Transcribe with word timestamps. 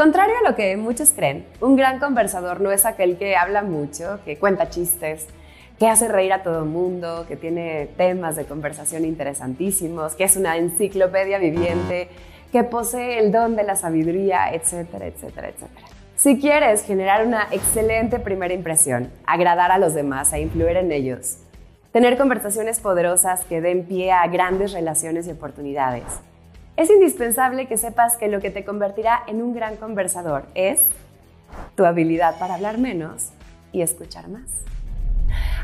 Contrario 0.00 0.34
a 0.42 0.48
lo 0.48 0.56
que 0.56 0.78
muchos 0.78 1.12
creen, 1.12 1.44
un 1.60 1.76
gran 1.76 1.98
conversador 1.98 2.62
no 2.62 2.72
es 2.72 2.86
aquel 2.86 3.18
que 3.18 3.36
habla 3.36 3.60
mucho, 3.60 4.18
que 4.24 4.38
cuenta 4.38 4.70
chistes, 4.70 5.26
que 5.78 5.88
hace 5.88 6.08
reír 6.08 6.32
a 6.32 6.42
todo 6.42 6.60
el 6.60 6.70
mundo, 6.70 7.26
que 7.28 7.36
tiene 7.36 7.86
temas 7.98 8.34
de 8.34 8.46
conversación 8.46 9.04
interesantísimos, 9.04 10.14
que 10.14 10.24
es 10.24 10.38
una 10.38 10.56
enciclopedia 10.56 11.36
viviente, 11.36 12.08
que 12.50 12.64
posee 12.64 13.18
el 13.18 13.30
don 13.30 13.56
de 13.56 13.62
la 13.62 13.76
sabiduría, 13.76 14.54
etcétera, 14.54 15.04
etcétera, 15.04 15.50
etcétera. 15.50 15.86
Si 16.16 16.40
quieres 16.40 16.82
generar 16.82 17.26
una 17.26 17.48
excelente 17.50 18.18
primera 18.18 18.54
impresión, 18.54 19.10
agradar 19.26 19.70
a 19.70 19.76
los 19.76 19.92
demás 19.92 20.32
e 20.32 20.40
influir 20.40 20.78
en 20.78 20.92
ellos, 20.92 21.40
tener 21.92 22.16
conversaciones 22.16 22.80
poderosas 22.80 23.44
que 23.44 23.60
den 23.60 23.84
pie 23.84 24.12
a 24.12 24.26
grandes 24.28 24.72
relaciones 24.72 25.28
y 25.28 25.32
oportunidades, 25.32 26.04
es 26.80 26.88
indispensable 26.88 27.66
que 27.66 27.76
sepas 27.76 28.16
que 28.16 28.28
lo 28.28 28.40
que 28.40 28.50
te 28.50 28.64
convertirá 28.64 29.22
en 29.26 29.42
un 29.42 29.52
gran 29.52 29.76
conversador 29.76 30.44
es 30.54 30.80
tu 31.74 31.84
habilidad 31.84 32.38
para 32.38 32.54
hablar 32.54 32.78
menos 32.78 33.32
y 33.70 33.82
escuchar 33.82 34.28
más. 34.28 34.48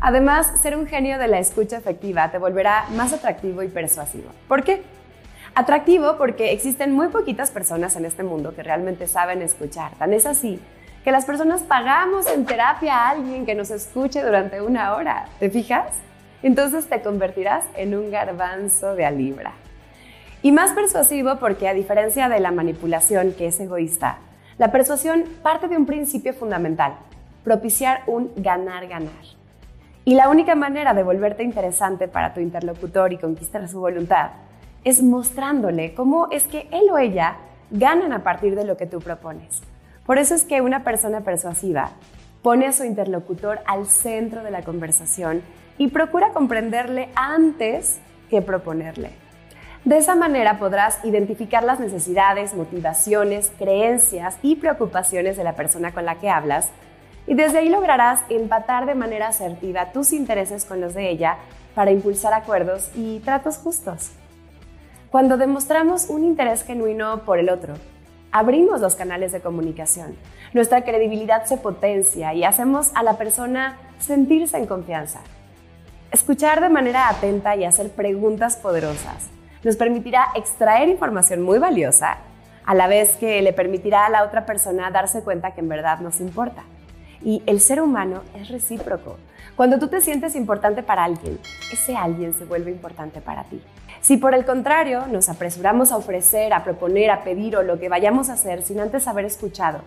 Además, 0.00 0.60
ser 0.60 0.76
un 0.76 0.88
genio 0.88 1.20
de 1.20 1.28
la 1.28 1.38
escucha 1.38 1.76
efectiva 1.76 2.32
te 2.32 2.38
volverá 2.38 2.86
más 2.96 3.12
atractivo 3.12 3.62
y 3.62 3.68
persuasivo. 3.68 4.28
¿Por 4.48 4.64
qué? 4.64 4.82
Atractivo 5.54 6.16
porque 6.18 6.50
existen 6.50 6.90
muy 6.90 7.06
poquitas 7.06 7.52
personas 7.52 7.94
en 7.94 8.06
este 8.06 8.24
mundo 8.24 8.52
que 8.52 8.64
realmente 8.64 9.06
saben 9.06 9.40
escuchar. 9.40 9.92
Tan 9.92 10.12
es 10.14 10.26
así 10.26 10.60
que 11.04 11.12
las 11.12 11.26
personas 11.26 11.62
pagamos 11.62 12.26
en 12.26 12.44
terapia 12.44 12.96
a 12.96 13.10
alguien 13.10 13.46
que 13.46 13.54
nos 13.54 13.70
escuche 13.70 14.20
durante 14.20 14.60
una 14.60 14.96
hora. 14.96 15.26
¿Te 15.38 15.48
fijas? 15.48 15.92
Entonces 16.42 16.88
te 16.88 17.02
convertirás 17.02 17.64
en 17.76 17.94
un 17.94 18.10
garbanzo 18.10 18.96
de 18.96 19.04
a 19.04 19.12
libra. 19.12 19.52
Y 20.44 20.52
más 20.52 20.72
persuasivo 20.72 21.36
porque 21.36 21.68
a 21.68 21.72
diferencia 21.72 22.28
de 22.28 22.38
la 22.38 22.50
manipulación 22.50 23.32
que 23.32 23.46
es 23.46 23.58
egoísta, 23.60 24.18
la 24.58 24.70
persuasión 24.70 25.24
parte 25.42 25.68
de 25.68 25.78
un 25.78 25.86
principio 25.86 26.34
fundamental, 26.34 26.96
propiciar 27.42 28.02
un 28.06 28.30
ganar-ganar. 28.36 29.24
Y 30.04 30.14
la 30.14 30.28
única 30.28 30.54
manera 30.54 30.92
de 30.92 31.02
volverte 31.02 31.44
interesante 31.44 32.08
para 32.08 32.34
tu 32.34 32.40
interlocutor 32.40 33.14
y 33.14 33.16
conquistar 33.16 33.66
su 33.70 33.80
voluntad 33.80 34.32
es 34.84 35.02
mostrándole 35.02 35.94
cómo 35.94 36.28
es 36.30 36.44
que 36.44 36.68
él 36.72 36.90
o 36.92 36.98
ella 36.98 37.38
ganan 37.70 38.12
a 38.12 38.22
partir 38.22 38.54
de 38.54 38.66
lo 38.66 38.76
que 38.76 38.84
tú 38.84 38.98
propones. 38.98 39.62
Por 40.04 40.18
eso 40.18 40.34
es 40.34 40.44
que 40.44 40.60
una 40.60 40.84
persona 40.84 41.22
persuasiva 41.22 41.92
pone 42.42 42.66
a 42.66 42.72
su 42.72 42.84
interlocutor 42.84 43.60
al 43.64 43.86
centro 43.86 44.42
de 44.42 44.50
la 44.50 44.60
conversación 44.60 45.40
y 45.78 45.88
procura 45.88 46.34
comprenderle 46.34 47.08
antes 47.14 47.98
que 48.28 48.42
proponerle. 48.42 49.23
De 49.84 49.98
esa 49.98 50.14
manera 50.14 50.58
podrás 50.58 50.98
identificar 51.04 51.62
las 51.62 51.78
necesidades, 51.78 52.54
motivaciones, 52.54 53.52
creencias 53.58 54.38
y 54.40 54.56
preocupaciones 54.56 55.36
de 55.36 55.44
la 55.44 55.56
persona 55.56 55.92
con 55.92 56.06
la 56.06 56.14
que 56.14 56.30
hablas 56.30 56.70
y 57.26 57.34
desde 57.34 57.58
ahí 57.58 57.68
lograrás 57.68 58.20
empatar 58.30 58.86
de 58.86 58.94
manera 58.94 59.28
asertiva 59.28 59.92
tus 59.92 60.14
intereses 60.14 60.64
con 60.64 60.80
los 60.80 60.94
de 60.94 61.10
ella 61.10 61.36
para 61.74 61.90
impulsar 61.90 62.32
acuerdos 62.32 62.90
y 62.94 63.18
tratos 63.20 63.58
justos. 63.58 64.12
Cuando 65.10 65.36
demostramos 65.36 66.08
un 66.08 66.24
interés 66.24 66.64
genuino 66.64 67.22
por 67.24 67.38
el 67.38 67.50
otro, 67.50 67.74
abrimos 68.32 68.80
los 68.80 68.94
canales 68.94 69.32
de 69.32 69.40
comunicación. 69.40 70.16
Nuestra 70.54 70.82
credibilidad 70.82 71.44
se 71.44 71.58
potencia 71.58 72.32
y 72.32 72.44
hacemos 72.44 72.90
a 72.94 73.02
la 73.02 73.18
persona 73.18 73.76
sentirse 73.98 74.56
en 74.56 74.66
confianza. 74.66 75.20
Escuchar 76.10 76.62
de 76.62 76.70
manera 76.70 77.10
atenta 77.10 77.54
y 77.54 77.64
hacer 77.64 77.90
preguntas 77.90 78.56
poderosas 78.56 79.28
nos 79.64 79.76
permitirá 79.76 80.26
extraer 80.34 80.88
información 80.88 81.42
muy 81.42 81.58
valiosa, 81.58 82.18
a 82.66 82.74
la 82.74 82.86
vez 82.86 83.16
que 83.16 83.42
le 83.42 83.52
permitirá 83.52 84.06
a 84.06 84.10
la 84.10 84.24
otra 84.24 84.46
persona 84.46 84.90
darse 84.90 85.22
cuenta 85.22 85.52
que 85.52 85.60
en 85.60 85.68
verdad 85.68 86.00
nos 86.00 86.20
importa. 86.20 86.64
Y 87.22 87.42
el 87.46 87.60
ser 87.60 87.80
humano 87.80 88.22
es 88.34 88.48
recíproco. 88.48 89.16
Cuando 89.56 89.78
tú 89.78 89.88
te 89.88 90.00
sientes 90.00 90.36
importante 90.36 90.82
para 90.82 91.04
alguien, 91.04 91.38
ese 91.72 91.96
alguien 91.96 92.34
se 92.34 92.44
vuelve 92.44 92.70
importante 92.70 93.20
para 93.20 93.44
ti. 93.44 93.62
Si 94.00 94.18
por 94.18 94.34
el 94.34 94.44
contrario 94.44 95.06
nos 95.06 95.30
apresuramos 95.30 95.92
a 95.92 95.96
ofrecer, 95.96 96.52
a 96.52 96.62
proponer, 96.64 97.10
a 97.10 97.24
pedir 97.24 97.56
o 97.56 97.62
lo 97.62 97.78
que 97.78 97.88
vayamos 97.88 98.28
a 98.28 98.34
hacer 98.34 98.62
sin 98.62 98.80
antes 98.80 99.08
haber 99.08 99.24
escuchado, 99.24 99.80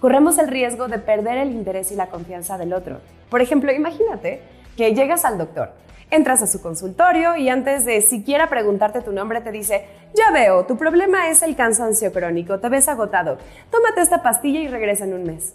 corremos 0.00 0.38
el 0.38 0.46
riesgo 0.46 0.86
de 0.86 1.00
perder 1.00 1.38
el 1.38 1.50
interés 1.50 1.90
y 1.90 1.96
la 1.96 2.06
confianza 2.06 2.58
del 2.58 2.72
otro. 2.72 3.00
Por 3.28 3.40
ejemplo, 3.40 3.72
imagínate 3.72 4.40
que 4.76 4.94
llegas 4.94 5.24
al 5.24 5.38
doctor, 5.38 5.72
entras 6.10 6.42
a 6.42 6.46
su 6.46 6.60
consultorio 6.60 7.36
y 7.36 7.48
antes 7.48 7.84
de 7.84 8.00
siquiera 8.00 8.48
preguntarte 8.48 9.00
tu 9.00 9.12
nombre 9.12 9.40
te 9.40 9.52
dice, 9.52 9.86
ya 10.14 10.30
veo, 10.32 10.64
tu 10.64 10.76
problema 10.76 11.30
es 11.30 11.42
el 11.42 11.56
cansancio 11.56 12.12
crónico, 12.12 12.58
te 12.58 12.68
ves 12.68 12.88
agotado, 12.88 13.38
tómate 13.70 14.00
esta 14.00 14.22
pastilla 14.22 14.60
y 14.60 14.68
regresa 14.68 15.04
en 15.04 15.14
un 15.14 15.24
mes. 15.24 15.54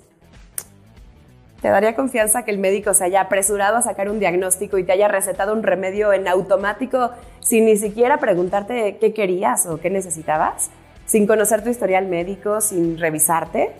¿Te 1.61 1.69
daría 1.69 1.95
confianza 1.95 2.43
que 2.43 2.49
el 2.49 2.57
médico 2.57 2.93
se 2.95 3.05
haya 3.05 3.21
apresurado 3.21 3.77
a 3.77 3.81
sacar 3.83 4.09
un 4.09 4.19
diagnóstico 4.19 4.79
y 4.79 4.83
te 4.83 4.93
haya 4.93 5.07
recetado 5.07 5.53
un 5.53 5.61
remedio 5.61 6.11
en 6.11 6.27
automático 6.27 7.11
sin 7.39 7.65
ni 7.65 7.77
siquiera 7.77 8.17
preguntarte 8.17 8.97
qué 8.97 9.13
querías 9.13 9.67
o 9.67 9.79
qué 9.79 9.91
necesitabas? 9.91 10.71
¿Sin 11.05 11.27
conocer 11.27 11.63
tu 11.63 11.69
historial 11.69 12.07
médico, 12.07 12.61
sin 12.61 12.97
revisarte? 12.97 13.71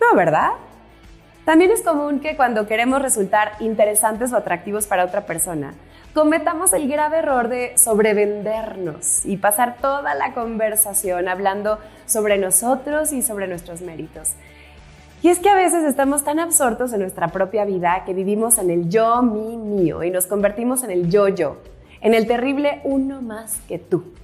No, 0.00 0.16
¿verdad? 0.16 0.50
También 1.44 1.70
es 1.70 1.82
común 1.82 2.20
que 2.20 2.36
cuando 2.36 2.66
queremos 2.66 3.00
resultar 3.02 3.52
interesantes 3.60 4.32
o 4.32 4.36
atractivos 4.36 4.86
para 4.86 5.04
otra 5.04 5.26
persona, 5.26 5.74
cometamos 6.14 6.72
el 6.72 6.88
grave 6.88 7.18
error 7.18 7.48
de 7.48 7.76
sobrevendernos 7.78 9.24
y 9.24 9.36
pasar 9.36 9.76
toda 9.80 10.14
la 10.14 10.34
conversación 10.34 11.28
hablando 11.28 11.78
sobre 12.06 12.36
nosotros 12.38 13.12
y 13.12 13.22
sobre 13.22 13.46
nuestros 13.46 13.80
méritos. 13.80 14.34
Y 15.22 15.28
es 15.28 15.38
que 15.38 15.50
a 15.50 15.54
veces 15.54 15.84
estamos 15.84 16.24
tan 16.24 16.38
absortos 16.38 16.92
en 16.92 17.00
nuestra 17.00 17.28
propia 17.28 17.64
vida 17.64 18.04
que 18.06 18.14
vivimos 18.14 18.58
en 18.58 18.70
el 18.70 18.88
yo, 18.88 19.22
mi, 19.22 19.56
mío 19.56 20.02
y 20.02 20.10
nos 20.10 20.26
convertimos 20.26 20.82
en 20.82 20.90
el 20.90 21.10
yo-yo, 21.10 21.58
en 22.00 22.14
el 22.14 22.26
terrible 22.26 22.80
uno 22.84 23.20
más 23.20 23.58
que 23.68 23.78
tú. 23.78 24.14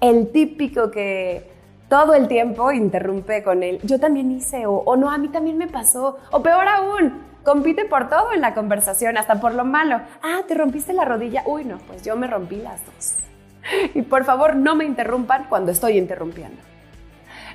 El 0.00 0.28
típico 0.32 0.90
que 0.90 1.57
todo 1.88 2.14
el 2.14 2.28
tiempo 2.28 2.70
interrumpe 2.72 3.42
con 3.42 3.62
el 3.62 3.80
yo 3.82 3.98
también 3.98 4.30
hice 4.30 4.66
o, 4.66 4.72
o 4.72 4.96
no, 4.96 5.10
a 5.10 5.18
mí 5.18 5.28
también 5.28 5.58
me 5.58 5.66
pasó 5.66 6.18
o 6.30 6.42
peor 6.42 6.68
aún, 6.68 7.28
compite 7.48 7.86
por 7.86 8.10
todo 8.10 8.34
en 8.34 8.42
la 8.42 8.52
conversación, 8.52 9.16
hasta 9.16 9.40
por 9.40 9.54
lo 9.54 9.64
malo. 9.64 10.02
Ah, 10.22 10.40
te 10.46 10.54
rompiste 10.54 10.92
la 10.92 11.06
rodilla. 11.06 11.42
Uy, 11.46 11.64
no, 11.64 11.78
pues 11.78 12.02
yo 12.02 12.14
me 12.14 12.26
rompí 12.26 12.56
las 12.56 12.84
dos. 12.84 13.14
Y 13.94 14.02
por 14.02 14.24
favor, 14.24 14.54
no 14.54 14.74
me 14.74 14.84
interrumpan 14.84 15.46
cuando 15.48 15.72
estoy 15.72 15.98
interrumpiendo. 15.98 16.60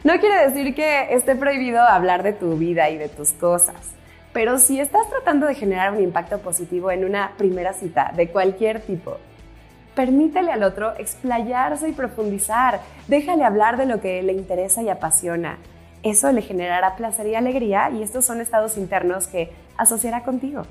No 0.04 0.20
quiere 0.20 0.48
decir 0.48 0.76
que 0.76 1.14
esté 1.14 1.36
prohibido 1.36 1.82
hablar 1.82 2.24
de 2.24 2.34
tu 2.34 2.58
vida 2.58 2.90
y 2.90 2.98
de 2.98 3.08
tus 3.08 3.32
cosas, 3.32 3.76
pero 4.34 4.58
si 4.58 4.80
estás 4.80 5.08
tratando 5.10 5.46
de 5.48 5.56
generar 5.56 5.94
un 5.94 6.02
impacto 6.02 6.40
positivo 6.40 6.92
en 6.92 7.06
una 7.06 7.34
primera 7.38 7.72
cita 7.74 8.12
de 8.16 8.30
cualquier 8.30 8.82
tipo, 8.82 9.18
permítele 9.96 10.52
al 10.52 10.64
otro 10.64 10.94
explayarse 10.98 11.90
y 11.90 11.94
profundizar, 11.94 12.82
déjale 13.08 13.44
hablar 13.44 13.78
de 13.78 13.86
lo 13.86 14.02
que 14.02 14.22
le 14.24 14.34
interesa 14.34 14.82
y 14.82 14.90
apasiona. 14.90 15.58
Eso 16.04 16.32
le 16.32 16.42
generará 16.42 16.96
placer 16.96 17.28
y 17.28 17.36
alegría 17.36 17.90
y 17.90 18.04
estos 18.04 18.26
son 18.26 18.42
estados 18.42 18.78
internos 18.78 19.28
que 19.28 19.52
asociará 19.78 20.24
contigo. 20.24 20.64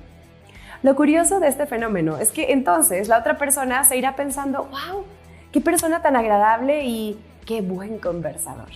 Lo 0.83 0.97
curioso 0.97 1.41
de 1.41 1.49
este 1.49 1.67
fenómeno 1.67 2.19
es 2.19 2.33
que 2.33 2.53
entonces 2.53 3.09
la 3.09 3.19
otra 3.19 3.39
persona 3.39 3.85
se 3.85 3.97
irá 3.97 4.17
pensando, 4.17 4.65
wow, 4.65 5.05
qué 5.53 5.61
persona 5.61 6.03
tan 6.03 6.17
agradable 6.17 6.85
y 6.85 7.21
qué 7.47 7.63
buen 7.63 7.99
conversador. 7.99 8.69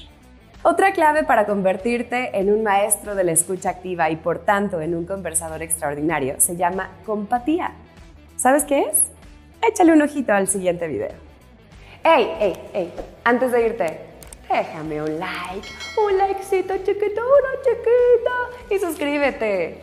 Otra 0.63 0.93
clave 0.93 1.25
para 1.25 1.47
convertirte 1.47 2.39
en 2.39 2.53
un 2.53 2.63
maestro 2.63 3.15
de 3.15 3.25
la 3.25 3.33
escucha 3.33 3.71
activa 3.71 4.11
y 4.11 4.17
por 4.17 4.41
tanto 4.41 4.81
en 4.81 4.95
un 4.95 5.05
conversador 5.05 5.63
extraordinario 5.63 6.37
se 6.39 6.57
llama 6.57 6.91
compatía. 7.05 7.73
¿Sabes 8.37 8.65
qué 8.65 8.81
es? 8.81 9.16
Échale 9.62 9.93
un 9.93 10.03
ojito 10.03 10.33
al 10.33 10.49
siguiente 10.49 10.87
video. 10.87 11.09
¡Ey, 12.04 12.36
ey, 12.41 12.54
ey! 12.72 12.92
Antes 13.25 13.53
de 13.53 13.66
irte, 13.66 14.01
déjame 14.48 15.03
un 15.03 15.19
like, 15.19 15.69
un 15.97 16.19
likecito 16.19 16.77
chiquito, 16.78 17.21
una 17.21 17.63
chiquita 17.63 18.75
y 18.75 18.78
suscríbete. 18.78 19.83